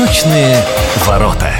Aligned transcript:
Восточные 0.00 0.56
ворота. 1.06 1.50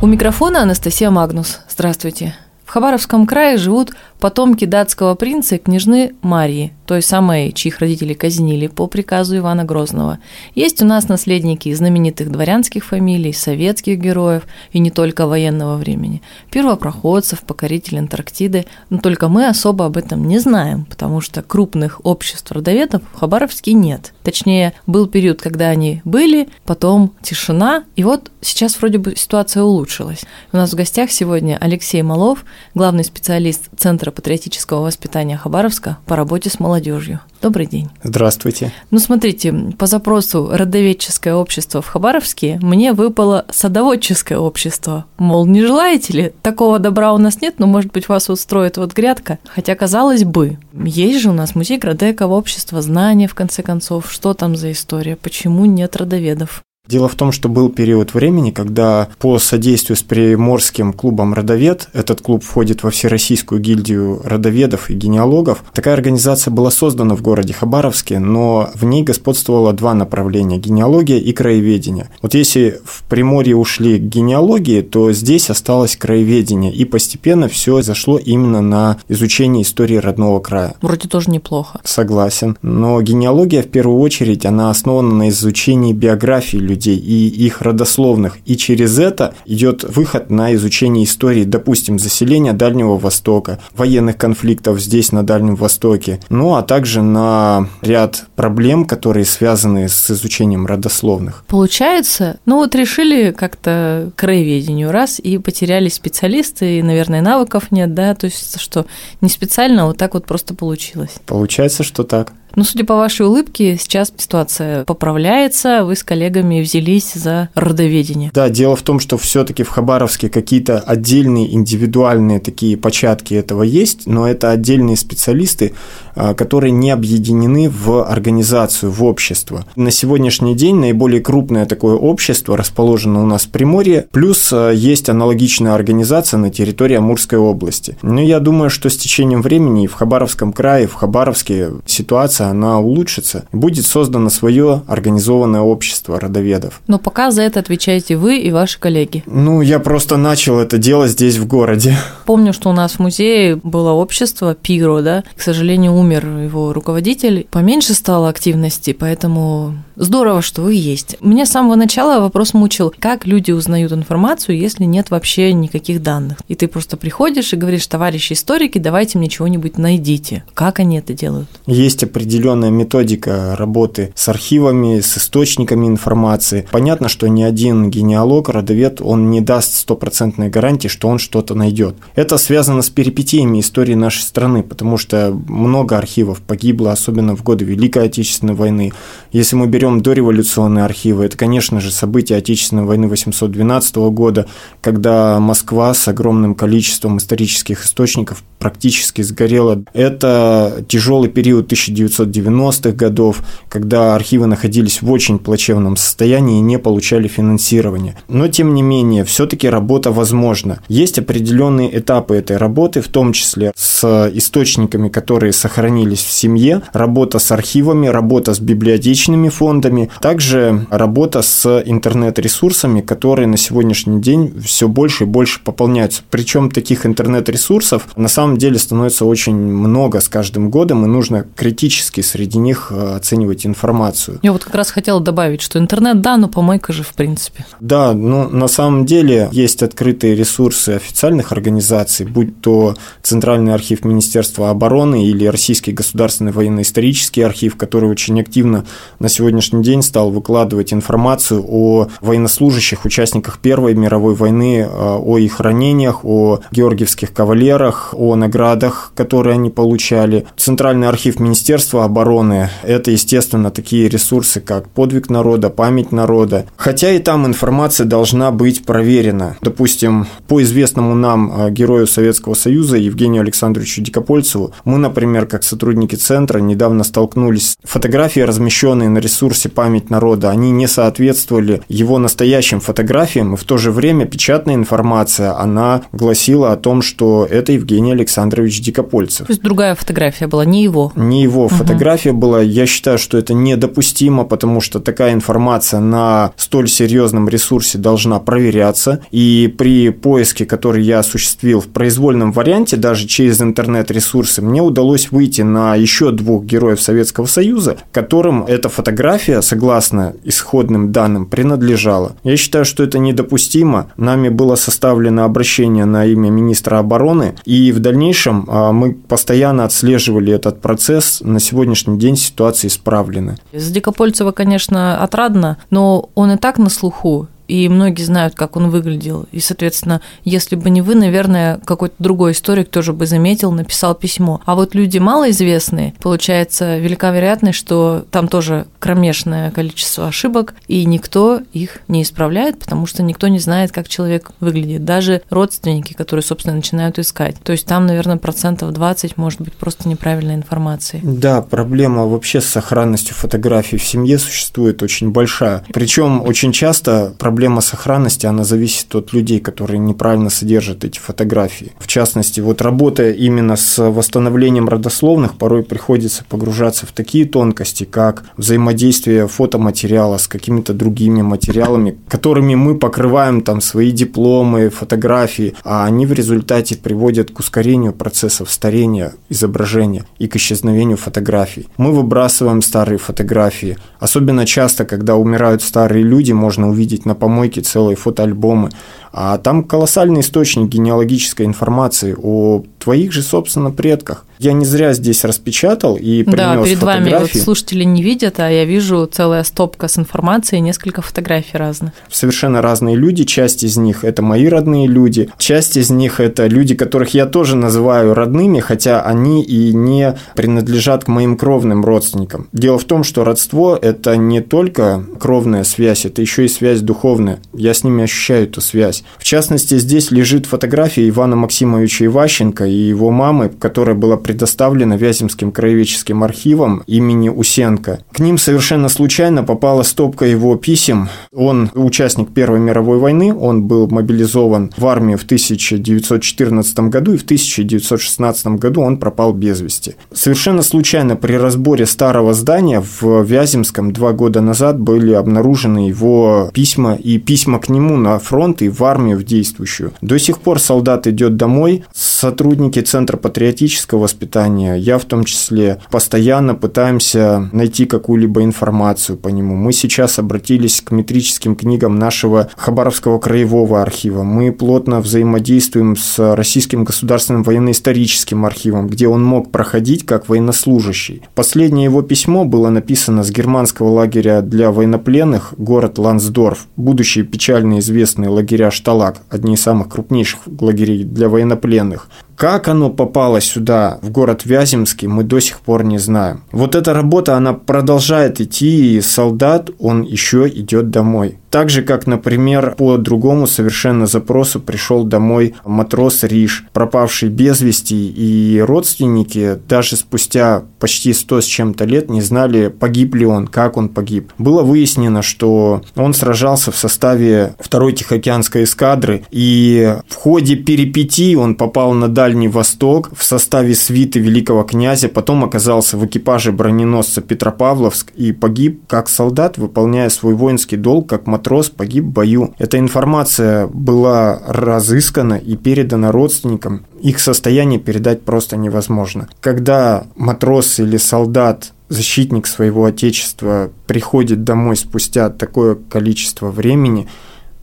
У 0.00 0.06
микрофона 0.06 0.62
Анастасия 0.62 1.10
Магнус. 1.10 1.60
Здравствуйте. 1.68 2.34
В 2.64 2.70
Хабаровском 2.70 3.26
крае 3.26 3.58
живут 3.58 3.92
потомки 4.20 4.66
датского 4.66 5.14
принца 5.14 5.56
и 5.56 5.58
княжны 5.58 6.14
Марии, 6.22 6.72
той 6.86 7.02
самой, 7.02 7.52
чьих 7.52 7.78
родителей 7.78 8.14
казнили 8.14 8.66
по 8.66 8.86
приказу 8.86 9.36
Ивана 9.38 9.64
Грозного. 9.64 10.18
Есть 10.54 10.82
у 10.82 10.84
нас 10.84 11.08
наследники 11.08 11.72
знаменитых 11.72 12.30
дворянских 12.30 12.84
фамилий, 12.84 13.32
советских 13.32 13.98
героев 13.98 14.46
и 14.72 14.78
не 14.78 14.90
только 14.90 15.26
военного 15.26 15.76
времени, 15.76 16.20
первопроходцев, 16.50 17.42
покорителей 17.42 18.00
Антарктиды, 18.00 18.66
но 18.90 18.98
только 18.98 19.28
мы 19.28 19.46
особо 19.46 19.86
об 19.86 19.96
этом 19.96 20.28
не 20.28 20.38
знаем, 20.38 20.84
потому 20.84 21.20
что 21.20 21.42
крупных 21.42 22.00
обществ 22.04 22.52
родоведов 22.52 23.02
в 23.14 23.18
Хабаровске 23.18 23.72
нет. 23.72 24.12
Точнее, 24.22 24.74
был 24.86 25.06
период, 25.06 25.40
когда 25.40 25.68
они 25.68 26.02
были, 26.04 26.48
потом 26.64 27.12
тишина, 27.22 27.84
и 27.96 28.04
вот 28.04 28.30
сейчас 28.42 28.78
вроде 28.78 28.98
бы 28.98 29.16
ситуация 29.16 29.62
улучшилась. 29.62 30.24
У 30.52 30.56
нас 30.56 30.72
в 30.72 30.76
гостях 30.76 31.10
сегодня 31.10 31.56
Алексей 31.60 32.02
Малов, 32.02 32.44
главный 32.74 33.04
специалист 33.04 33.68
Центра 33.76 34.09
Центра 34.10 34.22
патриотического 34.22 34.82
воспитания 34.82 35.36
Хабаровска 35.36 35.98
по 36.06 36.16
работе 36.16 36.50
с 36.50 36.58
молодежью. 36.58 37.20
Добрый 37.40 37.66
день. 37.66 37.88
Здравствуйте. 38.02 38.72
Ну, 38.90 38.98
смотрите, 38.98 39.52
по 39.78 39.86
запросу 39.86 40.50
«Родоведческое 40.52 41.34
общество 41.34 41.80
в 41.80 41.86
Хабаровске» 41.86 42.58
мне 42.60 42.92
выпало 42.92 43.44
«Садоводческое 43.50 44.38
общество». 44.38 45.04
Мол, 45.18 45.46
не 45.46 45.62
желаете 45.62 46.12
ли? 46.12 46.32
Такого 46.42 46.78
добра 46.78 47.12
у 47.12 47.18
нас 47.18 47.40
нет, 47.40 47.54
но, 47.58 47.66
может 47.66 47.92
быть, 47.92 48.08
вас 48.08 48.28
устроит 48.28 48.76
вот 48.76 48.92
грядка. 48.92 49.38
Хотя, 49.48 49.74
казалось 49.74 50.24
бы, 50.24 50.58
есть 50.72 51.20
же 51.20 51.30
у 51.30 51.32
нас 51.32 51.54
музей 51.54 51.78
Градекова, 51.78 52.34
общество 52.34 52.82
знания, 52.82 53.28
в 53.28 53.34
конце 53.34 53.62
концов. 53.62 54.10
Что 54.10 54.34
там 54.34 54.56
за 54.56 54.72
история? 54.72 55.16
Почему 55.16 55.64
нет 55.64 55.96
родоведов? 55.96 56.62
Дело 56.90 57.08
в 57.08 57.14
том, 57.14 57.30
что 57.30 57.48
был 57.48 57.68
период 57.68 58.14
времени, 58.14 58.50
когда 58.50 59.08
по 59.20 59.38
содействию 59.38 59.96
с 59.96 60.02
Приморским 60.02 60.92
клубом 60.92 61.34
«Родовед», 61.34 61.88
этот 61.92 62.20
клуб 62.20 62.42
входит 62.42 62.82
во 62.82 62.90
Всероссийскую 62.90 63.60
гильдию 63.60 64.20
родоведов 64.24 64.90
и 64.90 64.94
генеалогов, 64.94 65.62
такая 65.72 65.94
организация 65.94 66.50
была 66.50 66.72
создана 66.72 67.14
в 67.14 67.22
городе 67.22 67.52
Хабаровске, 67.52 68.18
но 68.18 68.70
в 68.74 68.84
ней 68.84 69.04
господствовало 69.04 69.72
два 69.72 69.94
направления– 69.94 70.58
генеалогия 70.58 71.18
и 71.18 71.32
краеведение. 71.32 72.08
Вот 72.22 72.34
если 72.34 72.80
в 72.84 73.04
Приморье 73.04 73.54
ушли 73.54 74.00
к 74.00 74.02
генеалогии, 74.02 74.80
то 74.80 75.12
здесь 75.12 75.48
осталось 75.48 75.96
краеведение, 75.96 76.72
и 76.72 76.84
постепенно 76.84 77.46
все 77.46 77.82
зашло 77.82 78.18
именно 78.18 78.62
на 78.62 78.98
изучение 79.08 79.62
истории 79.62 79.96
родного 79.96 80.40
края. 80.40 80.74
Вроде 80.82 81.08
тоже 81.08 81.30
неплохо. 81.30 81.80
Согласен. 81.84 82.58
Но 82.62 83.00
генеалогия, 83.00 83.62
в 83.62 83.68
первую 83.68 84.00
очередь, 84.00 84.44
она 84.44 84.70
основана 84.70 85.14
на 85.14 85.28
изучении 85.28 85.92
биографии 85.92 86.56
людей, 86.56 86.79
людей 86.80 86.96
и 86.96 87.28
их 87.28 87.60
родословных. 87.60 88.38
И 88.46 88.56
через 88.56 88.98
это 88.98 89.34
идет 89.44 89.84
выход 89.84 90.30
на 90.30 90.54
изучение 90.54 91.04
истории, 91.04 91.44
допустим, 91.44 91.98
заселения 91.98 92.52
Дальнего 92.52 92.96
Востока, 92.96 93.58
военных 93.76 94.16
конфликтов 94.16 94.80
здесь, 94.80 95.12
на 95.12 95.22
Дальнем 95.22 95.56
Востоке, 95.56 96.20
ну 96.30 96.54
а 96.54 96.62
также 96.62 97.02
на 97.02 97.68
ряд 97.82 98.26
проблем, 98.36 98.84
которые 98.84 99.24
связаны 99.24 99.88
с 99.88 100.10
изучением 100.10 100.66
родословных. 100.66 101.44
Получается, 101.46 102.38
ну 102.46 102.56
вот 102.56 102.74
решили 102.74 103.32
как-то 103.32 104.12
краеведению 104.16 104.90
раз 104.90 105.18
и 105.18 105.38
потеряли 105.38 105.88
специалисты, 105.88 106.78
и, 106.78 106.82
наверное, 106.82 107.22
навыков 107.22 107.70
нет, 107.70 107.94
да, 107.94 108.14
то 108.14 108.26
есть 108.26 108.60
что 108.60 108.86
не 109.20 109.28
специально, 109.28 109.82
а 109.82 109.86
вот 109.86 109.98
так 109.98 110.14
вот 110.14 110.26
просто 110.26 110.54
получилось. 110.54 111.14
Получается, 111.26 111.82
что 111.82 112.04
так. 112.04 112.32
Ну, 112.56 112.64
судя 112.64 112.84
по 112.84 112.96
вашей 112.96 113.26
улыбке, 113.26 113.76
сейчас 113.78 114.12
ситуация 114.16 114.84
поправляется, 114.84 115.84
вы 115.84 115.96
с 115.96 116.02
коллегами 116.02 116.60
взялись 116.60 117.12
за 117.14 117.48
родоведение. 117.54 118.30
Да, 118.34 118.48
дело 118.48 118.76
в 118.76 118.82
том, 118.82 119.00
что 119.00 119.18
все-таки 119.18 119.62
в 119.62 119.68
Хабаровске 119.68 120.28
какие-то 120.28 120.78
отдельные 120.78 121.54
индивидуальные 121.54 122.40
такие 122.40 122.76
початки 122.76 123.34
этого 123.34 123.62
есть, 123.62 124.06
но 124.06 124.26
это 124.26 124.50
отдельные 124.50 124.96
специалисты, 124.96 125.72
а, 126.14 126.34
которые 126.34 126.72
не 126.72 126.90
объединены 126.90 127.70
в 127.70 128.04
организацию, 128.04 128.90
в 128.90 129.04
общество. 129.04 129.64
На 129.76 129.90
сегодняшний 129.90 130.54
день 130.54 130.76
наиболее 130.76 131.20
крупное 131.20 131.66
такое 131.66 131.94
общество 131.94 132.56
расположено 132.56 133.22
у 133.22 133.26
нас 133.26 133.44
в 133.44 133.50
Приморье, 133.50 134.06
плюс 134.10 134.52
а, 134.52 134.70
есть 134.70 135.08
аналогичная 135.08 135.74
организация 135.74 136.38
на 136.38 136.50
территории 136.50 136.96
Амурской 136.96 137.38
области. 137.38 137.96
Но 138.02 138.20
я 138.20 138.40
думаю, 138.40 138.70
что 138.70 138.90
с 138.90 138.96
течением 138.96 139.42
времени 139.42 139.86
в 139.86 139.94
Хабаровском 139.94 140.52
крае, 140.52 140.86
в 140.86 140.94
Хабаровске 140.94 141.70
ситуация 141.86 142.39
ситуация, 142.40 142.48
она 142.48 142.80
улучшится. 142.80 143.44
Будет 143.52 143.86
создано 143.86 144.30
свое 144.30 144.82
организованное 144.86 145.60
общество 145.60 146.18
родоведов. 146.18 146.80
Но 146.86 146.98
пока 146.98 147.30
за 147.30 147.42
это 147.42 147.60
отвечаете 147.60 148.16
вы 148.16 148.38
и 148.38 148.50
ваши 148.50 148.78
коллеги. 148.78 149.22
Ну, 149.26 149.62
я 149.62 149.78
просто 149.78 150.16
начал 150.16 150.58
это 150.58 150.78
делать 150.78 151.12
здесь, 151.12 151.36
в 151.36 151.46
городе. 151.46 151.96
Помню, 152.26 152.52
что 152.52 152.70
у 152.70 152.72
нас 152.72 152.92
в 152.92 152.98
музее 153.00 153.56
было 153.56 153.92
общество 153.92 154.54
Пиро, 154.54 155.00
да. 155.00 155.24
К 155.36 155.42
сожалению, 155.42 155.92
умер 155.92 156.26
его 156.44 156.72
руководитель. 156.72 157.46
Поменьше 157.50 157.94
стало 157.94 158.28
активности, 158.28 158.92
поэтому 158.92 159.74
здорово, 159.96 160.42
что 160.42 160.62
вы 160.62 160.74
есть. 160.74 161.16
Мне 161.20 161.46
с 161.46 161.50
самого 161.50 161.76
начала 161.76 162.20
вопрос 162.20 162.54
мучил, 162.54 162.92
как 162.98 163.26
люди 163.26 163.52
узнают 163.52 163.92
информацию, 163.92 164.58
если 164.58 164.84
нет 164.84 165.10
вообще 165.10 165.52
никаких 165.52 166.02
данных. 166.02 166.38
И 166.48 166.54
ты 166.54 166.68
просто 166.68 166.96
приходишь 166.96 167.52
и 167.52 167.56
говоришь, 167.56 167.86
товарищи 167.86 168.32
историки, 168.32 168.78
давайте 168.78 169.18
мне 169.18 169.28
чего-нибудь 169.28 169.78
найдите. 169.78 170.44
Как 170.54 170.80
они 170.80 170.98
это 170.98 171.12
делают? 171.12 171.48
Есть 171.66 172.02
определенные 172.02 172.29
определенная 172.30 172.70
методика 172.70 173.56
работы 173.56 174.12
с 174.14 174.28
архивами, 174.28 175.00
с 175.00 175.18
источниками 175.18 175.88
информации. 175.88 176.64
Понятно, 176.70 177.08
что 177.08 177.26
ни 177.26 177.42
один 177.42 177.90
генеалог, 177.90 178.48
родовед, 178.48 179.00
он 179.02 179.30
не 179.30 179.40
даст 179.40 179.74
стопроцентной 179.74 180.48
гарантии, 180.48 180.86
что 180.86 181.08
он 181.08 181.18
что-то 181.18 181.56
найдет. 181.56 181.96
Это 182.14 182.38
связано 182.38 182.82
с 182.82 182.90
перипетиями 182.90 183.58
истории 183.58 183.94
нашей 183.94 184.22
страны, 184.22 184.62
потому 184.62 184.96
что 184.96 185.36
много 185.48 185.98
архивов 185.98 186.40
погибло, 186.40 186.92
особенно 186.92 187.34
в 187.34 187.42
годы 187.42 187.64
Великой 187.64 188.04
Отечественной 188.04 188.54
войны. 188.54 188.92
Если 189.32 189.56
мы 189.56 189.66
берем 189.66 190.00
дореволюционные 190.00 190.84
архивы, 190.84 191.24
это, 191.24 191.36
конечно 191.36 191.80
же, 191.80 191.90
события 191.90 192.36
Отечественной 192.36 192.84
войны 192.84 193.08
812 193.08 193.96
года, 193.96 194.46
когда 194.80 195.40
Москва 195.40 195.94
с 195.94 196.06
огромным 196.06 196.54
количеством 196.54 197.18
исторических 197.18 197.84
источников 197.84 198.44
практически 198.60 199.22
сгорела. 199.22 199.82
Это 199.92 200.84
тяжелый 200.86 201.28
период 201.28 201.64
1900 201.66 202.20
1990-х 202.30 202.92
годов, 202.92 203.42
когда 203.68 204.14
архивы 204.14 204.46
находились 204.46 205.02
в 205.02 205.10
очень 205.10 205.38
плачевном 205.38 205.96
состоянии 205.96 206.58
и 206.58 206.62
не 206.62 206.78
получали 206.78 207.28
финансирования. 207.28 208.16
Но, 208.28 208.48
тем 208.48 208.74
не 208.74 208.82
менее, 208.82 209.24
все-таки 209.24 209.68
работа 209.68 210.10
возможна. 210.10 210.80
Есть 210.88 211.18
определенные 211.18 211.98
этапы 211.98 212.36
этой 212.36 212.56
работы, 212.56 213.00
в 213.00 213.08
том 213.08 213.32
числе 213.32 213.72
с 213.76 214.30
источниками, 214.34 215.08
которые 215.08 215.52
сохранились 215.52 216.22
в 216.22 216.30
семье, 216.30 216.82
работа 216.92 217.38
с 217.38 217.50
архивами, 217.52 218.06
работа 218.06 218.54
с 218.54 218.60
библиотечными 218.60 219.48
фондами, 219.48 220.10
также 220.20 220.86
работа 220.90 221.42
с 221.42 221.82
интернет-ресурсами, 221.84 223.00
которые 223.00 223.46
на 223.46 223.56
сегодняшний 223.56 224.20
день 224.20 224.60
все 224.64 224.88
больше 224.88 225.24
и 225.24 225.26
больше 225.26 225.60
пополняются. 225.62 226.22
Причем 226.30 226.70
таких 226.70 227.06
интернет-ресурсов 227.06 228.08
на 228.16 228.28
самом 228.28 228.49
деле 228.58 228.78
становится 228.78 229.24
очень 229.24 229.56
много 229.56 230.20
с 230.20 230.28
каждым 230.28 230.70
годом, 230.70 231.04
и 231.04 231.08
нужно 231.08 231.46
критически 231.56 231.80
критически 231.80 232.20
среди 232.20 232.58
них 232.58 232.88
э, 232.90 233.16
оценивать 233.16 233.66
информацию. 233.66 234.38
Я 234.42 234.52
вот 234.52 234.64
как 234.64 234.74
раз 234.74 234.90
хотела 234.90 235.20
добавить, 235.20 235.60
что 235.60 235.78
интернет, 235.78 236.20
да, 236.20 236.36
но 236.36 236.48
помойка 236.48 236.92
же 236.92 237.02
в 237.02 237.14
принципе. 237.14 237.64
Да, 237.80 238.12
ну 238.12 238.48
на 238.48 238.68
самом 238.68 239.06
деле 239.06 239.48
есть 239.52 239.82
открытые 239.82 240.34
ресурсы 240.34 240.90
официальных 240.90 241.52
организаций, 241.52 242.26
будь 242.26 242.60
то 242.60 242.96
Центральный 243.22 243.74
архив 243.74 244.04
Министерства 244.04 244.70
обороны 244.70 245.26
или 245.26 245.46
Российский 245.46 245.92
государственный 245.92 246.52
военно-исторический 246.52 247.42
архив, 247.42 247.76
который 247.76 248.10
очень 248.10 248.40
активно 248.40 248.84
на 249.18 249.28
сегодняшний 249.28 249.82
день 249.82 250.02
стал 250.02 250.30
выкладывать 250.30 250.92
информацию 250.92 251.64
о 251.66 252.08
военнослужащих, 252.20 253.04
участниках 253.04 253.58
Первой 253.58 253.94
мировой 253.94 254.34
войны, 254.34 254.80
э, 254.80 254.86
о 254.88 255.38
их 255.38 255.60
ранениях, 255.60 256.24
о 256.24 256.60
георгиевских 256.70 257.32
кавалерах, 257.32 258.14
о 258.16 258.34
наградах, 258.40 259.12
которые 259.14 259.54
они 259.54 259.70
получали. 259.70 260.46
Центральный 260.56 261.08
архив 261.08 261.38
Министерства 261.38 262.04
обороны. 262.04 262.70
Это, 262.82 263.10
естественно, 263.10 263.70
такие 263.70 264.08
ресурсы, 264.08 264.60
как 264.60 264.88
подвиг 264.88 265.30
народа, 265.30 265.70
память 265.70 266.10
народа. 266.12 266.66
Хотя 266.76 267.12
и 267.12 267.18
там 267.20 267.46
информация 267.46 268.06
должна 268.06 268.50
быть 268.50 268.84
проверена. 268.84 269.56
Допустим, 269.60 270.26
по 270.48 270.62
известному 270.62 271.14
нам 271.14 271.52
э, 271.52 271.70
герою 271.70 272.06
Советского 272.06 272.54
Союза 272.54 272.96
Евгению 272.96 273.42
Александровичу 273.42 274.02
Дикопольцеву, 274.02 274.72
мы, 274.84 274.98
например, 274.98 275.46
как 275.46 275.62
сотрудники 275.62 276.16
центра, 276.16 276.58
недавно 276.58 277.04
столкнулись. 277.04 277.76
Фотографии, 277.84 278.40
размещенные 278.40 279.08
на 279.08 279.18
ресурсе 279.18 279.68
«Память 279.68 280.10
народа», 280.10 280.50
они 280.50 280.70
не 280.70 280.88
соответствовали 280.88 281.82
его 281.88 282.18
настоящим 282.18 282.80
фотографиям, 282.80 283.54
и 283.54 283.56
в 283.56 283.64
то 283.64 283.76
же 283.76 283.92
время 283.92 284.24
печатная 284.26 284.74
информация, 284.74 285.58
она 285.58 286.02
гласила 286.12 286.72
о 286.72 286.76
том, 286.76 287.02
что 287.02 287.46
это 287.48 287.72
Евгений 287.72 288.12
Александрович 288.12 288.29
Александрович 288.30 288.80
Дикопольцев. 288.80 289.46
То 289.46 289.52
есть 289.52 289.62
другая 289.62 289.96
фотография 289.96 290.46
была, 290.46 290.64
не 290.64 290.84
его? 290.84 291.12
Не 291.16 291.42
его 291.42 291.64
угу. 291.64 291.74
фотография 291.74 292.32
была. 292.32 292.60
Я 292.60 292.86
считаю, 292.86 293.18
что 293.18 293.36
это 293.36 293.54
недопустимо, 293.54 294.44
потому 294.44 294.80
что 294.80 295.00
такая 295.00 295.32
информация 295.32 295.98
на 295.98 296.52
столь 296.56 296.88
серьезном 296.88 297.48
ресурсе 297.48 297.98
должна 297.98 298.38
проверяться. 298.38 299.20
И 299.32 299.72
при 299.76 300.10
поиске, 300.10 300.64
который 300.64 301.02
я 301.02 301.18
осуществил 301.18 301.80
в 301.80 301.88
произвольном 301.88 302.52
варианте, 302.52 302.96
даже 302.96 303.26
через 303.26 303.60
интернет-ресурсы, 303.60 304.62
мне 304.62 304.80
удалось 304.80 305.32
выйти 305.32 305.62
на 305.62 305.96
еще 305.96 306.30
двух 306.30 306.64
героев 306.64 307.00
Советского 307.00 307.46
Союза, 307.46 307.96
которым 308.12 308.64
эта 308.64 308.88
фотография, 308.88 309.60
согласно 309.60 310.34
исходным 310.44 311.10
данным, 311.10 311.46
принадлежала. 311.46 312.36
Я 312.44 312.56
считаю, 312.56 312.84
что 312.84 313.02
это 313.02 313.18
недопустимо. 313.18 314.12
Нами 314.16 314.50
было 314.50 314.76
составлено 314.76 315.44
обращение 315.44 316.04
на 316.04 316.26
имя 316.26 316.48
министра 316.48 316.98
обороны, 316.98 317.54
и 317.64 317.90
в 317.90 317.98
дальнейшем 317.98 318.19
а, 318.68 318.92
мы 318.92 319.12
постоянно 319.12 319.84
отслеживали 319.84 320.52
этот 320.52 320.80
процесс. 320.80 321.40
На 321.40 321.60
сегодняшний 321.60 322.18
день 322.18 322.36
ситуация 322.36 322.88
исправлена. 322.88 323.56
За 323.72 323.92
Дикопольцева, 323.92 324.52
конечно, 324.52 325.22
отрадно, 325.22 325.78
но 325.90 326.30
он 326.34 326.52
и 326.52 326.56
так 326.56 326.78
на 326.78 326.90
слуху 326.90 327.48
и 327.70 327.88
многие 327.88 328.24
знают, 328.24 328.56
как 328.56 328.76
он 328.76 328.90
выглядел. 328.90 329.46
И, 329.52 329.60
соответственно, 329.60 330.20
если 330.44 330.74
бы 330.74 330.90
не 330.90 331.02
вы, 331.02 331.14
наверное, 331.14 331.78
какой-то 331.84 332.16
другой 332.18 332.52
историк 332.52 332.90
тоже 332.90 333.12
бы 333.12 333.26
заметил, 333.26 333.70
написал 333.70 334.16
письмо. 334.16 334.60
А 334.66 334.74
вот 334.74 334.96
люди 334.96 335.18
малоизвестные, 335.18 336.14
получается, 336.20 336.98
велика 336.98 337.30
вероятность, 337.30 337.78
что 337.78 338.26
там 338.32 338.48
тоже 338.48 338.86
кромешное 338.98 339.70
количество 339.70 340.26
ошибок, 340.26 340.74
и 340.88 341.04
никто 341.04 341.60
их 341.72 341.98
не 342.08 342.24
исправляет, 342.24 342.80
потому 342.80 343.06
что 343.06 343.22
никто 343.22 343.46
не 343.46 343.60
знает, 343.60 343.92
как 343.92 344.08
человек 344.08 344.50
выглядит. 344.58 345.04
Даже 345.04 345.42
родственники, 345.48 346.12
которые, 346.12 346.42
собственно, 346.42 346.74
начинают 346.74 347.20
искать. 347.20 347.54
То 347.62 347.70
есть 347.70 347.86
там, 347.86 348.06
наверное, 348.06 348.36
процентов 348.36 348.92
20 348.92 349.36
может 349.36 349.60
быть 349.60 349.74
просто 349.74 350.08
неправильной 350.08 350.56
информации. 350.56 351.20
Да, 351.22 351.62
проблема 351.62 352.26
вообще 352.26 352.60
с 352.60 352.66
сохранностью 352.66 353.36
фотографий 353.36 353.96
в 353.96 354.04
семье 354.04 354.38
существует 354.38 355.04
очень 355.04 355.30
большая. 355.30 355.84
Причем 355.92 356.42
очень 356.42 356.72
часто 356.72 357.32
проблема 357.38 357.59
проблема 357.60 357.82
сохранности, 357.82 358.46
она 358.46 358.64
зависит 358.64 359.14
от 359.14 359.34
людей, 359.34 359.60
которые 359.60 359.98
неправильно 359.98 360.48
содержат 360.48 361.04
эти 361.04 361.18
фотографии. 361.18 361.92
В 361.98 362.06
частности, 362.06 362.60
вот 362.60 362.80
работая 362.80 363.32
именно 363.32 363.76
с 363.76 363.98
восстановлением 363.98 364.88
родословных, 364.88 365.58
порой 365.58 365.82
приходится 365.82 366.42
погружаться 366.48 367.04
в 367.04 367.12
такие 367.12 367.44
тонкости, 367.44 368.04
как 368.04 368.44
взаимодействие 368.56 369.46
фотоматериала 369.46 370.38
с 370.38 370.48
какими-то 370.48 370.94
другими 370.94 371.42
материалами, 371.42 372.16
которыми 372.28 372.76
мы 372.76 372.96
покрываем 372.96 373.60
там 373.60 373.82
свои 373.82 374.10
дипломы, 374.10 374.88
фотографии, 374.88 375.74
а 375.84 376.06
они 376.06 376.24
в 376.24 376.32
результате 376.32 376.96
приводят 376.96 377.50
к 377.50 377.58
ускорению 377.58 378.14
процессов 378.14 378.70
старения 378.70 379.34
изображения 379.50 380.24
и 380.38 380.48
к 380.48 380.56
исчезновению 380.56 381.18
фотографий. 381.18 381.88
Мы 381.98 382.12
выбрасываем 382.12 382.80
старые 382.80 383.18
фотографии. 383.18 383.98
Особенно 384.18 384.64
часто, 384.64 385.04
когда 385.04 385.36
умирают 385.36 385.82
старые 385.82 386.24
люди, 386.24 386.52
можно 386.52 386.88
увидеть 386.88 387.26
на 387.26 387.34
помойке 387.34 387.49
помойке 387.50 387.80
целые 387.80 388.16
фотоальбомы. 388.16 388.90
А 389.32 389.58
там 389.58 389.84
колоссальный 389.84 390.40
источник 390.40 390.88
генеалогической 390.88 391.66
информации 391.66 392.34
о 392.40 392.84
твоих 392.98 393.32
же, 393.32 393.42
собственно, 393.42 393.90
предках. 393.90 394.44
Я 394.58 394.74
не 394.74 394.84
зря 394.84 395.14
здесь 395.14 395.42
распечатал 395.44 396.16
и 396.16 396.42
принес 396.42 396.58
Да, 396.58 396.82
перед 396.82 396.98
фотографии. 396.98 397.32
вами 397.32 397.42
вот 397.42 397.50
слушатели 397.52 398.04
не 398.04 398.22
видят, 398.22 398.60
а 398.60 398.68
я 398.68 398.84
вижу 398.84 399.26
целая 399.26 399.64
стопка 399.64 400.06
с 400.06 400.18
информацией, 400.18 400.82
несколько 400.82 401.22
фотографий 401.22 401.78
разных. 401.78 402.12
Совершенно 402.30 402.82
разные 402.82 403.16
люди, 403.16 403.44
часть 403.44 403.84
из 403.84 403.96
них 403.96 404.22
это 404.22 404.42
мои 404.42 404.66
родные 404.66 405.06
люди, 405.06 405.48
часть 405.56 405.96
из 405.96 406.10
них 406.10 406.40
это 406.40 406.66
люди, 406.66 406.94
которых 406.94 407.32
я 407.32 407.46
тоже 407.46 407.74
называю 407.74 408.34
родными, 408.34 408.80
хотя 408.80 409.22
они 409.22 409.62
и 409.62 409.94
не 409.94 410.36
принадлежат 410.54 411.24
к 411.24 411.28
моим 411.28 411.56
кровным 411.56 412.04
родственникам. 412.04 412.68
Дело 412.72 412.98
в 412.98 413.04
том, 413.04 413.24
что 413.24 413.44
родство– 413.44 413.98
это 414.02 414.36
не 414.36 414.60
только 414.60 415.24
кровная 415.40 415.84
связь, 415.84 416.26
это 416.26 416.42
еще 416.42 416.66
и 416.66 416.68
связь 416.68 417.00
духовная. 417.00 417.60
Я 417.72 417.94
с 417.94 418.04
ними 418.04 418.24
ощущаю 418.24 418.64
эту 418.64 418.82
связь. 418.82 419.19
В 419.38 419.44
частности, 419.44 419.98
здесь 419.98 420.30
лежит 420.30 420.66
фотография 420.66 421.28
Ивана 421.28 421.56
Максимовича 421.56 422.26
Иващенко 422.26 422.86
и 422.86 422.92
его 422.92 423.30
мамы, 423.30 423.68
которая 423.68 424.14
была 424.14 424.36
предоставлена 424.36 425.16
Вяземским 425.16 425.72
краеведческим 425.72 426.42
архивом 426.42 427.02
имени 427.06 427.48
Усенко. 427.48 428.20
К 428.32 428.38
ним 428.38 428.58
совершенно 428.58 429.08
случайно 429.08 429.64
попала 429.64 430.02
стопка 430.02 430.44
его 430.44 430.76
писем. 430.76 431.28
Он 431.52 431.90
участник 431.94 432.52
Первой 432.52 432.80
мировой 432.80 433.18
войны, 433.18 433.54
он 433.54 433.84
был 433.84 434.08
мобилизован 434.08 434.92
в 434.96 435.06
армию 435.06 435.38
в 435.38 435.44
1914 435.44 437.00
году 437.00 437.34
и 437.34 437.36
в 437.36 437.42
1916 437.42 438.66
году 438.78 439.02
он 439.02 439.18
пропал 439.18 439.52
без 439.52 439.80
вести. 439.80 440.16
Совершенно 440.32 440.82
случайно 440.82 441.36
при 441.36 441.54
разборе 441.54 442.06
старого 442.06 442.54
здания 442.54 443.02
в 443.20 443.42
Вяземском 443.42 444.12
два 444.12 444.32
года 444.32 444.60
назад 444.60 444.98
были 444.98 445.32
обнаружены 445.32 446.08
его 446.08 446.70
письма 446.72 447.14
и 447.14 447.38
письма 447.38 447.78
к 447.78 447.88
нему 447.88 448.16
на 448.16 448.38
фронт 448.38 448.82
и 448.82 448.88
в 448.88 449.02
армию 449.10 449.38
в 449.38 449.44
действующую. 449.44 450.12
До 450.20 450.38
сих 450.38 450.60
пор 450.60 450.78
солдат 450.78 451.26
идет 451.26 451.56
домой, 451.56 452.04
сотрудники 452.14 453.00
Центра 453.00 453.36
патриотического 453.36 454.20
воспитания, 454.20 454.94
я 454.94 455.18
в 455.18 455.24
том 455.24 455.44
числе, 455.44 456.00
постоянно 456.10 456.74
пытаемся 456.74 457.68
найти 457.72 458.06
какую-либо 458.06 458.62
информацию 458.62 459.36
по 459.36 459.48
нему. 459.48 459.74
Мы 459.76 459.92
сейчас 459.92 460.38
обратились 460.38 461.00
к 461.00 461.10
метрическим 461.10 461.76
книгам 461.76 462.18
нашего 462.18 462.70
Хабаровского 462.76 463.38
краевого 463.38 464.02
архива. 464.02 464.42
Мы 464.42 464.72
плотно 464.72 465.20
взаимодействуем 465.20 466.16
с 466.16 466.54
Российским 466.54 467.04
государственным 467.04 467.62
военно-историческим 467.62 468.64
архивом, 468.64 469.08
где 469.08 469.28
он 469.28 469.44
мог 469.44 469.70
проходить 469.70 470.24
как 470.26 470.48
военнослужащий. 470.48 471.42
Последнее 471.54 472.04
его 472.04 472.22
письмо 472.22 472.64
было 472.64 472.90
написано 472.90 473.42
с 473.42 473.50
германского 473.50 474.08
лагеря 474.08 474.60
для 474.62 474.90
военнопленных, 474.90 475.74
город 475.76 476.18
Лансдорф, 476.18 476.86
будущие 476.96 477.44
печально 477.44 477.98
известные 477.98 478.48
лагеря 478.48 478.90
Шталак, 479.00 479.40
одни 479.48 479.74
из 479.74 479.82
самых 479.82 480.10
крупнейших 480.10 480.60
лагерей 480.78 481.24
для 481.24 481.48
военнопленных. 481.48 482.28
Как 482.60 482.88
оно 482.88 483.08
попало 483.08 483.58
сюда, 483.62 484.18
в 484.20 484.30
город 484.30 484.66
Вяземский, 484.66 485.26
мы 485.28 485.44
до 485.44 485.60
сих 485.60 485.80
пор 485.80 486.04
не 486.04 486.18
знаем. 486.18 486.62
Вот 486.72 486.94
эта 486.94 487.14
работа, 487.14 487.56
она 487.56 487.72
продолжает 487.72 488.60
идти, 488.60 489.16
и 489.16 489.22
солдат, 489.22 489.88
он 489.98 490.20
еще 490.24 490.68
идет 490.68 491.08
домой. 491.08 491.56
Так 491.70 491.88
же, 491.88 492.02
как, 492.02 492.26
например, 492.26 492.96
по 492.98 493.16
другому 493.16 493.68
совершенно 493.68 494.26
запросу 494.26 494.80
пришел 494.80 495.22
домой 495.22 495.74
матрос 495.84 496.42
Риш, 496.42 496.84
пропавший 496.92 497.48
без 497.48 497.80
вести, 497.80 498.28
и 498.28 498.80
родственники 498.80 499.78
даже 499.88 500.16
спустя 500.16 500.82
почти 500.98 501.32
сто 501.32 501.60
с 501.60 501.64
чем-то 501.64 502.04
лет 502.04 502.28
не 502.28 502.42
знали, 502.42 502.88
погиб 502.88 503.36
ли 503.36 503.46
он, 503.46 503.68
как 503.68 503.96
он 503.96 504.08
погиб. 504.08 504.52
Было 504.58 504.82
выяснено, 504.82 505.42
что 505.42 506.02
он 506.16 506.34
сражался 506.34 506.90
в 506.90 506.96
составе 506.96 507.76
второй 507.78 508.14
Тихоокеанской 508.14 508.82
эскадры, 508.82 509.44
и 509.52 510.16
в 510.28 510.34
ходе 510.34 510.74
перипетий 510.74 511.54
он 511.54 511.76
попал 511.76 512.12
на 512.14 512.26
Дальний 512.26 512.49
Восток 512.68 513.30
в 513.36 513.44
составе 513.44 513.94
свиты 513.94 514.38
великого 514.38 514.82
князя, 514.82 515.28
потом 515.28 515.64
оказался 515.64 516.16
в 516.16 516.26
экипаже 516.26 516.72
броненосца 516.72 517.40
Петропавловск 517.40 518.32
и 518.34 518.52
погиб 518.52 519.02
как 519.06 519.28
солдат, 519.28 519.78
выполняя 519.78 520.28
свой 520.28 520.54
воинский 520.54 520.96
долг 520.96 521.28
как 521.28 521.46
матрос 521.46 521.90
погиб 521.90 522.24
в 522.24 522.28
бою. 522.28 522.74
Эта 522.78 522.98
информация 522.98 523.86
была 523.86 524.60
разыскана 524.66 525.54
и 525.54 525.76
передана 525.76 526.32
родственникам. 526.32 527.04
Их 527.20 527.40
состояние 527.40 527.98
передать 528.00 528.42
просто 528.42 528.76
невозможно. 528.76 529.48
Когда 529.60 530.24
матрос 530.36 530.98
или 530.98 531.16
солдат 531.16 531.92
защитник 532.08 532.66
своего 532.66 533.04
отечества 533.04 533.90
приходит 534.06 534.64
домой 534.64 534.96
спустя 534.96 535.48
такое 535.48 535.94
количество 535.94 536.70
времени, 536.70 537.28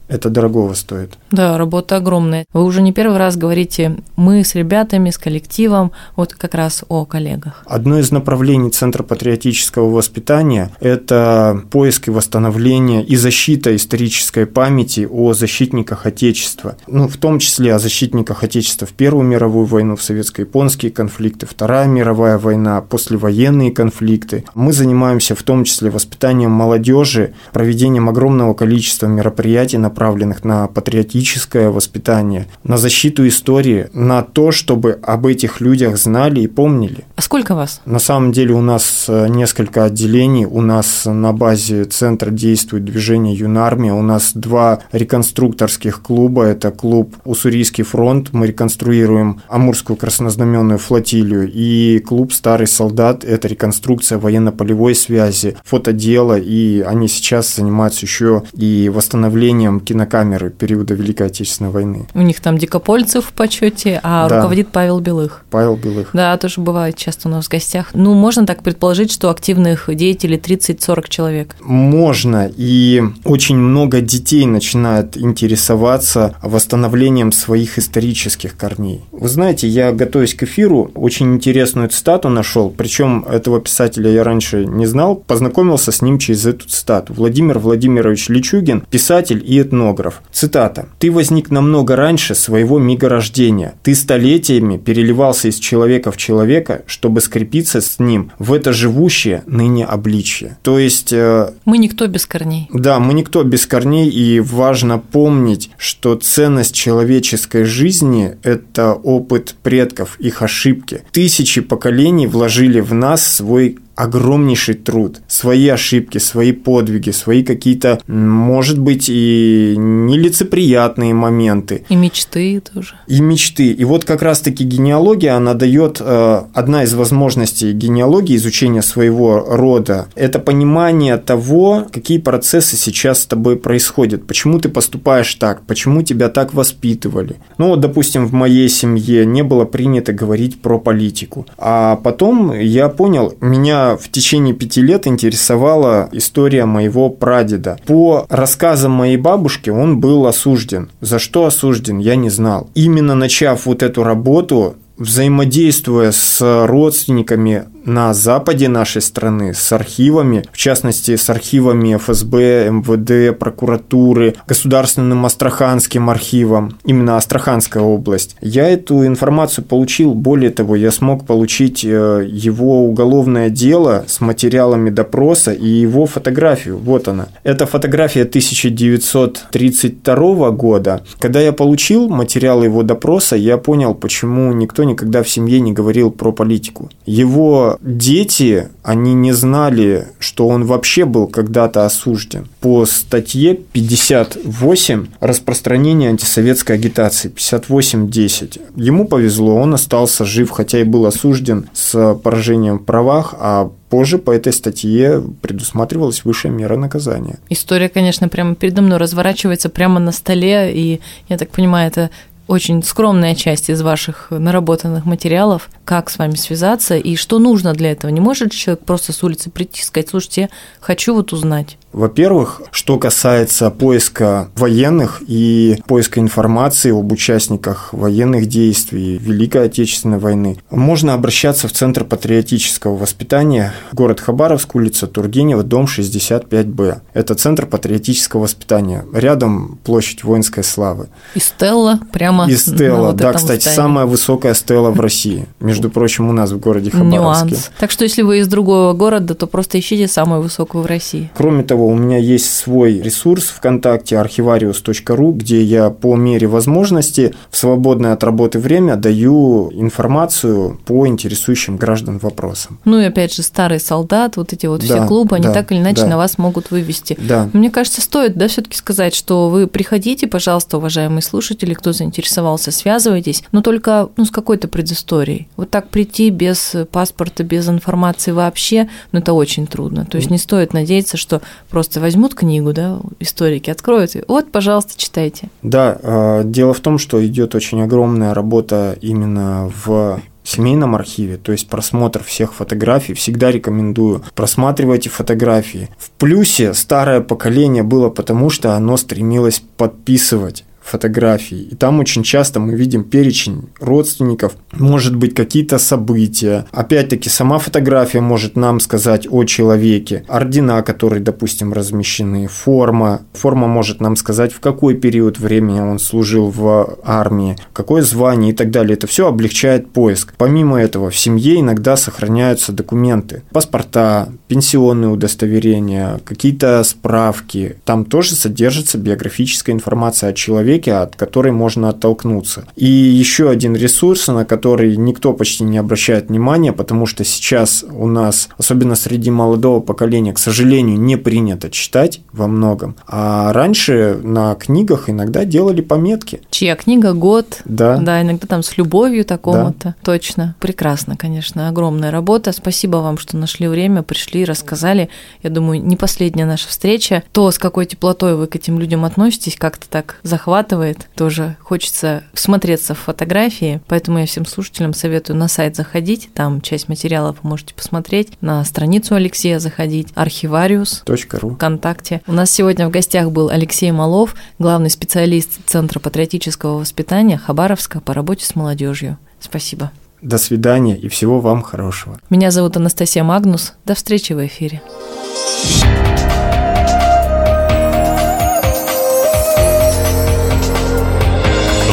это 0.08 0.30
дорогого 0.30 0.74
стоит. 0.74 1.18
Да, 1.30 1.58
работа 1.58 1.96
огромная. 1.96 2.46
Вы 2.52 2.64
уже 2.64 2.82
не 2.82 2.92
первый 2.92 3.18
раз 3.18 3.36
говорите 3.36 3.96
мы 4.16 4.42
с 4.44 4.54
ребятами, 4.54 5.10
с 5.10 5.18
коллективом, 5.18 5.92
вот 6.16 6.34
как 6.34 6.54
раз 6.54 6.84
о 6.88 7.04
коллегах. 7.04 7.62
Одно 7.66 7.98
из 7.98 8.10
направлений 8.10 8.70
Центра 8.70 9.02
патриотического 9.02 9.90
воспитания– 9.90 10.70
это 10.80 11.62
поиск 11.70 12.08
и 12.08 12.10
восстановление 12.10 13.04
и 13.04 13.16
защита 13.16 13.74
исторической 13.76 14.46
памяти 14.46 15.06
о 15.10 15.34
защитниках 15.34 16.06
Отечества. 16.06 16.76
Ну, 16.86 17.08
в 17.08 17.16
том 17.16 17.38
числе 17.38 17.74
о 17.74 17.78
защитниках 17.78 18.42
Отечества 18.42 18.86
в 18.86 18.92
Первую 18.92 19.24
мировую 19.24 19.66
войну, 19.66 19.96
в 19.96 20.02
советско-японские 20.02 20.90
конфликты, 20.90 21.46
Вторая 21.46 21.86
мировая 21.86 22.38
война, 22.38 22.80
послевоенные 22.80 23.70
конфликты. 23.70 24.44
Мы 24.54 24.72
занимаемся 24.72 25.34
в 25.34 25.42
том 25.42 25.64
числе 25.64 25.90
воспитанием 25.90 26.50
молодежи, 26.50 27.34
проведением 27.52 28.08
огромного 28.08 28.54
количества 28.54 29.06
мероприятий, 29.06 29.78
направленных 29.78 29.97
направленных 29.98 30.44
на 30.44 30.68
патриотическое 30.68 31.70
воспитание, 31.70 32.46
на 32.62 32.78
защиту 32.78 33.26
истории, 33.26 33.88
на 33.92 34.22
то, 34.22 34.52
чтобы 34.52 34.96
об 35.02 35.26
этих 35.26 35.60
людях 35.60 35.96
знали 35.96 36.40
и 36.42 36.46
помнили. 36.46 37.04
А 37.16 37.22
сколько 37.22 37.56
вас? 37.56 37.80
На 37.84 37.98
самом 37.98 38.30
деле 38.30 38.54
у 38.54 38.60
нас 38.60 39.06
э, 39.08 39.26
несколько 39.28 39.84
отделений. 39.84 40.44
У 40.44 40.60
нас 40.60 41.02
на 41.04 41.32
базе 41.32 41.84
центра 41.84 42.30
действует 42.30 42.84
движение 42.84 43.34
Юнармия. 43.34 43.92
У 43.92 44.02
нас 44.02 44.32
два 44.34 44.78
реконструкторских 44.92 46.00
клуба. 46.00 46.44
Это 46.44 46.70
клуб 46.70 47.16
Уссурийский 47.24 47.82
фронт. 47.82 48.28
Мы 48.32 48.46
реконструируем 48.46 49.40
Амурскую 49.48 49.96
краснознаменную 49.96 50.78
флотилию. 50.78 51.50
И 51.52 51.98
клуб 51.98 52.32
Старый 52.32 52.68
солдат. 52.68 53.24
Это 53.24 53.48
реконструкция 53.48 54.18
военно-полевой 54.18 54.94
связи, 54.94 55.56
фотодела. 55.64 56.38
И 56.38 56.82
они 56.82 57.08
сейчас 57.08 57.56
занимаются 57.56 58.06
еще 58.06 58.44
и 58.52 58.88
восстановлением 58.94 59.80
кинокамеры 59.88 60.50
периода 60.50 60.92
Великой 60.94 61.28
Отечественной 61.28 61.70
войны. 61.70 62.06
У 62.14 62.20
них 62.20 62.40
там 62.40 62.58
Дикопольцев 62.58 63.24
в 63.24 63.32
почете, 63.32 64.00
а 64.02 64.28
Да. 64.28 64.36
руководит 64.36 64.68
Павел 64.68 65.00
Белых. 65.00 65.44
Павел 65.50 65.76
Белых. 65.76 66.10
Да, 66.12 66.36
тоже 66.36 66.60
бывает 66.60 66.96
часто 66.96 67.28
у 67.28 67.30
нас 67.30 67.46
в 67.46 67.50
гостях. 67.50 67.90
Ну, 67.94 68.12
можно 68.14 68.46
так 68.46 68.62
предположить, 68.62 69.10
что 69.12 69.30
активных 69.30 69.88
деятелей 69.94 70.36
30-40 70.36 71.08
человек. 71.08 71.56
Можно, 71.62 72.50
и 72.54 73.02
очень 73.24 73.56
много 73.56 74.00
детей 74.02 74.44
начинает 74.44 75.16
интересоваться 75.16 76.34
восстановлением 76.42 77.32
своих 77.32 77.78
исторических 77.78 78.56
корней. 78.56 79.00
Вы 79.12 79.28
знаете, 79.28 79.66
я, 79.68 79.92
готовясь 79.92 80.34
к 80.34 80.42
эфиру, 80.42 80.90
очень 80.94 81.34
интересную 81.34 81.88
цитату 81.88 82.28
нашел, 82.28 82.68
причем 82.70 83.24
этого 83.24 83.60
писателя 83.60 84.10
я 84.10 84.22
раньше 84.22 84.66
не 84.66 84.84
знал, 84.86 85.16
познакомился 85.16 85.92
с 85.92 86.02
ним 86.02 86.18
через 86.18 86.44
эту 86.46 86.68
цитату. 86.68 87.14
Владимир 87.14 87.58
Владимирович 87.58 88.28
Личугин, 88.28 88.82
писатель 88.90 89.42
и 89.44 89.56
этнограф. 89.78 90.22
Цитата. 90.32 90.88
«Ты 90.98 91.10
возник 91.10 91.50
намного 91.50 91.96
раньше 91.96 92.34
своего 92.34 92.78
мига 92.78 93.08
рождения. 93.08 93.74
Ты 93.82 93.94
столетиями 93.94 94.76
переливался 94.76 95.48
из 95.48 95.58
человека 95.58 96.10
в 96.10 96.16
человека, 96.16 96.82
чтобы 96.86 97.20
скрепиться 97.20 97.80
с 97.80 97.98
ним 97.98 98.32
в 98.38 98.52
это 98.52 98.72
живущее 98.72 99.42
ныне 99.46 99.84
обличье». 99.84 100.58
То 100.62 100.78
есть 100.78 101.12
э, 101.12 101.52
Мы 101.64 101.78
никто 101.78 102.06
без 102.06 102.26
корней. 102.26 102.68
да, 102.72 102.98
мы 102.98 103.14
никто 103.14 103.42
без 103.44 103.66
корней, 103.66 104.08
и 104.08 104.40
важно 104.40 104.98
помнить, 104.98 105.70
что 105.78 106.14
ценность 106.16 106.74
человеческой 106.74 107.64
жизни– 107.64 108.36
это 108.42 108.94
опыт 108.94 109.54
предков, 109.62 110.18
их 110.20 110.42
ошибки. 110.42 111.02
Тысячи 111.12 111.60
поколений 111.60 112.26
вложили 112.26 112.80
в 112.80 112.94
нас 112.94 113.26
свой 113.26 113.78
огромнейший 113.98 114.74
труд, 114.74 115.20
свои 115.26 115.68
ошибки, 115.68 116.18
свои 116.18 116.52
подвиги, 116.52 117.10
свои 117.10 117.42
какие-то, 117.42 118.00
может 118.06 118.78
быть, 118.78 119.06
и 119.08 119.74
нелицеприятные 119.76 121.14
моменты 121.14 121.84
И 121.88 121.96
мечты 121.96 122.60
тоже. 122.60 122.94
и 123.08 123.20
мечты. 123.20 123.72
И 123.72 123.84
вот 123.84 124.04
как 124.04 124.22
раз-таки 124.22 124.62
генеалогия, 124.64 125.32
она 125.36 125.54
дает 125.54 125.98
э, 126.00 126.42
одна 126.54 126.84
из 126.84 126.94
возможностей 126.94 127.72
генеалогии 127.72 128.36
изучения 128.36 128.82
своего 128.82 129.44
рода. 129.48 130.06
Это 130.14 130.38
понимание 130.38 131.16
того, 131.16 131.86
какие 131.90 132.18
процессы 132.18 132.76
сейчас 132.76 133.22
с 133.22 133.26
тобой 133.26 133.56
происходят, 133.56 134.26
почему 134.26 134.60
ты 134.60 134.68
поступаешь 134.68 135.34
так, 135.34 135.62
почему 135.66 136.02
тебя 136.02 136.28
так 136.28 136.54
воспитывали. 136.54 137.36
Ну 137.58 137.68
вот, 137.68 137.80
допустим, 137.80 138.26
в 138.26 138.32
моей 138.32 138.68
семье 138.68 139.26
не 139.26 139.42
было 139.42 139.64
принято 139.64 140.12
говорить 140.12 140.60
про 140.62 140.78
политику. 140.78 141.46
А 141.58 141.96
потом 141.96 142.52
я 142.52 142.88
понял, 142.88 143.34
меня 143.40 143.87
в 143.96 144.10
течение 144.10 144.54
пяти 144.54 144.82
лет 144.82 145.06
интересовала 145.06 146.08
история 146.12 146.64
моего 146.64 147.08
прадеда. 147.08 147.78
По 147.86 148.26
рассказам 148.28 148.92
моей 148.92 149.16
бабушки 149.16 149.70
он 149.70 150.00
был 150.00 150.26
осужден. 150.26 150.90
За 151.00 151.18
что 151.18 151.46
осужден, 151.46 151.98
я 151.98 152.16
не 152.16 152.30
знал. 152.30 152.68
Именно 152.74 153.14
начав 153.14 153.66
вот 153.66 153.82
эту 153.82 154.02
работу, 154.02 154.76
взаимодействуя 154.98 156.10
с 156.10 156.38
родственниками 156.66 157.64
на 157.88 158.14
западе 158.14 158.68
нашей 158.68 159.02
страны, 159.02 159.52
с 159.54 159.72
архивами, 159.72 160.44
в 160.52 160.56
частности, 160.56 161.16
с 161.16 161.28
архивами 161.30 161.96
ФСБ, 161.96 162.68
МВД, 162.70 163.36
прокуратуры, 163.36 164.36
Государственным 164.46 165.26
Астраханским 165.26 166.08
архивом, 166.10 166.78
именно 166.84 167.16
Астраханская 167.16 167.82
область, 167.82 168.36
я 168.40 168.68
эту 168.68 169.04
информацию 169.06 169.64
получил. 169.64 170.14
Более 170.14 170.50
того, 170.50 170.76
я 170.76 170.92
смог 170.92 171.26
получить 171.26 171.84
э, 171.84 172.24
его 172.28 172.84
уголовное 172.84 173.50
дело 173.50 174.04
с 174.06 174.20
материалами 174.20 174.90
допроса 174.90 175.52
и 175.52 175.66
его 175.66 176.06
фотографию. 176.06 176.78
Вот 176.78 177.08
она. 177.08 177.26
Это 177.42 177.66
фотография 177.66 178.22
1932 178.22 180.50
года. 180.50 181.02
Когда 181.18 181.40
я 181.40 181.52
получил 181.52 182.08
материалы 182.08 182.66
его 182.66 182.82
допроса, 182.82 183.36
я 183.36 183.56
понял, 183.56 183.94
почему 183.94 184.52
никто 184.52 184.84
никогда 184.84 185.22
в 185.22 185.28
семье 185.28 185.60
не 185.60 185.72
говорил 185.72 186.10
про 186.10 186.32
политику. 186.32 186.90
Его 187.06 187.77
дети, 187.80 188.68
они 188.82 189.14
не 189.14 189.32
знали, 189.32 190.08
что 190.18 190.48
он 190.48 190.64
вообще 190.64 191.04
был 191.04 191.26
когда-то 191.26 191.86
осужден. 191.86 192.48
По 192.60 192.86
статье 192.86 193.54
58 193.54 195.06
распространение 195.20 196.10
антисоветской 196.10 196.76
агитации 196.76 197.30
58.10. 197.30 198.60
Ему 198.76 199.06
повезло, 199.06 199.56
он 199.56 199.74
остался 199.74 200.24
жив, 200.24 200.50
хотя 200.50 200.80
и 200.80 200.84
был 200.84 201.06
осужден 201.06 201.68
с 201.72 202.14
поражением 202.22 202.78
в 202.78 202.84
правах, 202.84 203.34
а 203.38 203.70
позже 203.90 204.18
по 204.18 204.30
этой 204.30 204.52
статье 204.52 205.22
предусматривалась 205.40 206.24
высшая 206.24 206.50
мера 206.50 206.76
наказания. 206.76 207.38
История, 207.48 207.88
конечно, 207.88 208.28
прямо 208.28 208.54
передо 208.54 208.82
мной 208.82 208.98
разворачивается 208.98 209.68
прямо 209.68 210.00
на 210.00 210.12
столе, 210.12 210.72
и 210.74 211.00
я 211.28 211.38
так 211.38 211.50
понимаю, 211.50 211.88
это 211.88 212.10
очень 212.48 212.82
скромная 212.82 213.34
часть 213.34 213.68
из 213.70 213.82
ваших 213.82 214.28
наработанных 214.30 215.04
материалов, 215.04 215.68
как 215.88 216.10
с 216.10 216.18
вами 216.18 216.34
связаться 216.34 216.98
и 216.98 217.16
что 217.16 217.38
нужно 217.38 217.72
для 217.72 217.92
этого. 217.92 218.10
Не 218.10 218.20
может 218.20 218.52
человек 218.52 218.84
просто 218.84 219.14
с 219.14 219.24
улицы 219.24 219.48
прийти 219.48 219.80
и 219.80 219.84
сказать, 219.84 220.10
слушайте, 220.10 220.40
я 220.42 220.48
хочу 220.80 221.14
вот 221.14 221.32
узнать. 221.32 221.78
Во-первых, 221.92 222.60
что 222.70 222.98
касается 222.98 223.70
поиска 223.70 224.50
военных 224.54 225.22
и 225.26 225.80
поиска 225.86 226.20
информации 226.20 226.90
об 226.90 227.10
участниках 227.10 227.94
военных 227.94 228.46
действий 228.46 229.16
Великой 229.16 229.64
Отечественной 229.64 230.18
войны, 230.18 230.58
можно 230.70 231.14
обращаться 231.14 231.66
в 231.66 231.72
Центр 231.72 232.04
патриотического 232.04 232.94
воспитания, 232.94 233.72
город 233.92 234.20
Хабаровск, 234.20 234.74
улица 234.74 235.06
Тургенева, 235.06 235.62
дом 235.62 235.86
65Б. 235.86 237.00
Это 237.14 237.34
Центр 237.34 237.64
патриотического 237.64 238.42
воспитания. 238.42 239.06
Рядом 239.14 239.78
площадь 239.82 240.22
воинской 240.22 240.64
славы. 240.64 241.08
И 241.34 241.40
Стелла 241.40 241.98
прямо 242.12 242.46
И 242.46 242.52
на 242.52 242.58
стела, 242.58 243.06
вот 243.06 243.16
да, 243.16 243.32
кстати, 243.32 243.62
здании. 243.62 243.76
самая 243.76 244.04
высокая 244.06 244.52
стела 244.52 244.90
в 244.90 245.00
России. 245.00 245.46
Между 245.78 245.90
прочим, 245.90 246.28
у 246.28 246.32
нас 246.32 246.50
в 246.50 246.58
городе 246.58 246.90
Хабаровске. 246.90 247.18
Нюанс. 247.18 247.70
Так 247.78 247.92
что 247.92 248.02
если 248.02 248.22
вы 248.22 248.40
из 248.40 248.48
другого 248.48 248.94
города, 248.94 249.36
то 249.36 249.46
просто 249.46 249.78
ищите 249.78 250.08
самую 250.08 250.42
высокую 250.42 250.82
в 250.82 250.86
России. 250.86 251.30
Кроме 251.36 251.62
того, 251.62 251.86
у 251.86 251.94
меня 251.94 252.18
есть 252.18 252.52
свой 252.52 253.00
ресурс 253.00 253.44
ВКонтакте 253.44 254.16
archivarius.ru, 254.16 255.32
где 255.34 255.62
я 255.62 255.90
по 255.90 256.16
мере 256.16 256.48
возможности 256.48 257.32
в 257.50 257.56
свободное 257.56 258.12
от 258.12 258.24
работы 258.24 258.58
время 258.58 258.96
даю 258.96 259.70
информацию 259.72 260.80
по 260.84 261.06
интересующим 261.06 261.76
граждан 261.76 262.18
вопросам. 262.18 262.80
Ну 262.84 262.98
и 262.98 263.04
опять 263.04 263.32
же, 263.32 263.42
старый 263.42 263.78
солдат, 263.78 264.36
вот 264.36 264.52
эти 264.52 264.66
вот 264.66 264.82
все 264.82 264.96
Да, 264.96 265.06
клубы, 265.06 265.36
они 265.36 265.46
да, 265.46 265.52
так 265.52 265.70
или 265.70 265.78
иначе 265.78 266.02
да. 266.02 266.08
на 266.08 266.16
вас 266.16 266.38
могут 266.38 266.72
вывести. 266.72 267.16
Да. 267.20 267.48
Мне 267.52 267.70
кажется, 267.70 268.00
стоит, 268.00 268.36
да, 268.36 268.48
все-таки 268.48 268.76
сказать, 268.76 269.14
что 269.14 269.48
вы 269.48 269.68
приходите, 269.68 270.26
пожалуйста, 270.26 270.78
уважаемые 270.78 271.22
слушатели, 271.22 271.72
кто 271.74 271.92
заинтересовался, 271.92 272.72
связывайтесь, 272.72 273.44
но 273.52 273.62
только 273.62 274.08
ну, 274.16 274.24
с 274.24 274.30
какой-то 274.30 274.66
предысторией. 274.66 275.48
Вот 275.56 275.67
так 275.70 275.88
прийти 275.88 276.30
без 276.30 276.76
паспорта, 276.90 277.44
без 277.44 277.68
информации 277.68 278.32
вообще, 278.32 278.88
ну 279.12 279.20
это 279.20 279.32
очень 279.32 279.66
трудно. 279.66 280.04
То 280.04 280.16
есть 280.16 280.30
не 280.30 280.38
стоит 280.38 280.72
надеяться, 280.72 281.16
что 281.16 281.42
просто 281.70 282.00
возьмут 282.00 282.34
книгу, 282.34 282.72
да, 282.72 282.98
историки 283.20 283.70
откроют, 283.70 284.16
и 284.16 284.22
вот, 284.26 284.50
пожалуйста, 284.50 284.94
читайте. 284.96 285.50
Да, 285.62 285.98
э, 286.00 286.42
дело 286.44 286.74
в 286.74 286.80
том, 286.80 286.98
что 286.98 287.24
идет 287.26 287.54
очень 287.54 287.82
огромная 287.82 288.34
работа 288.34 288.96
именно 289.00 289.70
в 289.84 290.20
семейном 290.48 290.94
архиве, 290.94 291.36
то 291.36 291.52
есть 291.52 291.68
просмотр 291.68 292.22
всех 292.24 292.54
фотографий, 292.54 293.14
всегда 293.14 293.50
рекомендую 293.50 294.22
просматривайте 294.34 295.10
фотографии. 295.10 295.90
В 295.98 296.10
плюсе 296.10 296.74
старое 296.74 297.20
поколение 297.20 297.82
было 297.82 298.08
потому, 298.08 298.50
что 298.50 298.74
оно 298.74 298.96
стремилось 298.96 299.62
подписывать 299.76 300.64
фотографии. 300.88 301.58
И 301.58 301.74
там 301.74 302.00
очень 302.00 302.22
часто 302.22 302.60
мы 302.60 302.74
видим 302.74 303.04
перечень 303.04 303.68
родственников, 303.78 304.54
может 304.78 305.16
быть 305.16 305.34
какие-то 305.34 305.78
события. 305.78 306.66
Опять-таки, 306.72 307.28
сама 307.28 307.58
фотография 307.58 308.20
может 308.20 308.56
нам 308.56 308.80
сказать 308.80 309.26
о 309.30 309.44
человеке. 309.44 310.24
Ордена, 310.28 310.82
которые, 310.82 311.22
допустим, 311.22 311.72
размещены, 311.72 312.46
форма. 312.46 313.22
Форма 313.32 313.66
может 313.66 314.00
нам 314.00 314.16
сказать, 314.16 314.52
в 314.52 314.60
какой 314.60 314.94
период 314.94 315.38
времени 315.38 315.80
он 315.80 315.98
служил 315.98 316.50
в 316.50 316.98
армии, 317.04 317.56
какое 317.72 318.02
звание 318.02 318.52
и 318.52 318.54
так 318.54 318.70
далее. 318.70 318.94
Это 318.94 319.06
все 319.06 319.26
облегчает 319.26 319.90
поиск. 319.90 320.34
Помимо 320.36 320.80
этого, 320.80 321.10
в 321.10 321.18
семье 321.18 321.60
иногда 321.60 321.96
сохраняются 321.96 322.72
документы. 322.72 323.42
Паспорта, 323.52 324.28
пенсионные 324.48 325.10
удостоверения, 325.10 326.20
какие-то 326.24 326.82
справки. 326.84 327.76
Там 327.84 328.04
тоже 328.04 328.34
содержится 328.34 328.98
биографическая 328.98 329.74
информация 329.74 330.30
о 330.30 330.32
человеке, 330.32 330.94
от 330.94 331.16
которой 331.16 331.52
можно 331.52 331.90
оттолкнуться. 331.90 332.64
И 332.76 332.86
еще 332.86 333.50
один 333.50 333.74
ресурс, 333.74 334.28
на 334.28 334.44
который 334.44 334.67
никто 334.76 335.32
почти 335.32 335.64
не 335.64 335.78
обращает 335.78 336.28
внимания, 336.28 336.72
потому 336.72 337.06
что 337.06 337.24
сейчас 337.24 337.84
у 337.90 338.06
нас, 338.06 338.48
особенно 338.58 338.94
среди 338.94 339.30
молодого 339.30 339.80
поколения, 339.80 340.32
к 340.32 340.38
сожалению, 340.38 340.98
не 340.98 341.16
принято 341.16 341.70
читать 341.70 342.20
во 342.32 342.46
многом. 342.46 342.96
А 343.06 343.52
раньше 343.52 344.18
на 344.22 344.54
книгах 344.54 345.08
иногда 345.10 345.44
делали 345.44 345.80
пометки. 345.80 346.40
Чья 346.50 346.76
книга, 346.76 347.12
год. 347.12 347.62
Да. 347.64 347.98
Да, 347.98 348.22
иногда 348.22 348.46
там 348.46 348.62
с 348.62 348.76
любовью 348.76 349.24
такому-то. 349.24 349.88
Да. 349.88 349.94
Точно. 350.02 350.54
Прекрасно, 350.60 351.16
конечно. 351.16 351.68
Огромная 351.68 352.10
работа. 352.10 352.52
Спасибо 352.52 352.98
вам, 352.98 353.18
что 353.18 353.36
нашли 353.36 353.68
время, 353.68 354.02
пришли, 354.02 354.44
рассказали. 354.44 355.08
Я 355.42 355.50
думаю, 355.50 355.82
не 355.82 355.96
последняя 355.96 356.46
наша 356.46 356.68
встреча. 356.68 357.22
То, 357.32 357.50
с 357.50 357.58
какой 357.58 357.86
теплотой 357.86 358.34
вы 358.34 358.46
к 358.46 358.56
этим 358.56 358.78
людям 358.78 359.04
относитесь, 359.04 359.56
как-то 359.56 359.88
так 359.88 360.16
захватывает. 360.22 361.08
Тоже 361.14 361.56
хочется 361.60 362.24
смотреться 362.34 362.94
в 362.94 362.98
фотографии. 362.98 363.80
Поэтому 363.88 364.18
я 364.18 364.26
всем 364.26 364.44
слушателям 364.48 364.94
советую 364.94 365.36
на 365.36 365.48
сайт 365.48 365.76
заходить. 365.76 366.30
Там 366.34 366.60
часть 366.60 366.88
материалов 366.88 367.36
вы 367.42 367.50
можете 367.50 367.74
посмотреть. 367.74 368.32
На 368.40 368.64
страницу 368.64 369.14
Алексея 369.14 369.58
заходить. 369.58 370.08
Архивариус.ру 370.14 371.54
ВКонтакте. 371.54 372.22
У 372.26 372.32
нас 372.32 372.50
сегодня 372.50 372.88
в 372.88 372.90
гостях 372.90 373.30
был 373.30 373.48
Алексей 373.48 373.90
Малов, 373.90 374.34
главный 374.58 374.90
специалист 374.90 375.58
Центра 375.66 376.00
патриотического 376.00 376.78
воспитания 376.78 377.38
Хабаровска 377.38 378.00
по 378.00 378.14
работе 378.14 378.44
с 378.44 378.54
молодежью. 378.54 379.18
Спасибо. 379.40 379.90
До 380.20 380.38
свидания 380.38 380.96
и 380.96 381.08
всего 381.08 381.40
вам 381.40 381.62
хорошего. 381.62 382.18
Меня 382.28 382.50
зовут 382.50 382.76
Анастасия 382.76 383.22
Магнус. 383.22 383.74
До 383.84 383.94
встречи 383.94 384.32
в 384.32 384.44
эфире. 384.44 384.82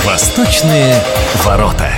Восточные 0.05 0.95
ворота. 1.43 1.89